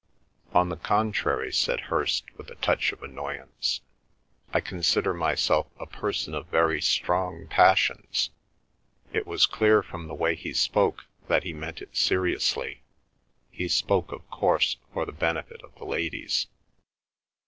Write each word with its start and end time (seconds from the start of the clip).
"On 0.51 0.69
the 0.69 0.77
contrary," 0.77 1.53
said 1.53 1.79
Hirst 1.81 2.23
with 2.35 2.49
a 2.49 2.55
touch 2.55 2.91
of 2.91 3.03
annoyance, 3.03 3.81
"I 4.51 4.59
consider 4.59 5.13
myself 5.13 5.67
a 5.79 5.85
person 5.85 6.33
of 6.33 6.47
very 6.47 6.81
strong 6.81 7.45
passions." 7.45 8.31
It 9.13 9.27
was 9.27 9.45
clear 9.45 9.83
from 9.83 10.07
the 10.07 10.15
way 10.15 10.33
he 10.33 10.55
spoke 10.55 11.05
that 11.27 11.43
he 11.43 11.53
meant 11.53 11.83
it 11.83 11.95
seriously; 11.95 12.81
he 13.51 13.67
spoke 13.67 14.11
of 14.11 14.27
course 14.31 14.77
for 14.91 15.05
the 15.05 15.11
benefit 15.11 15.61
of 15.63 15.75
the 15.75 15.85
ladies. 15.85 16.47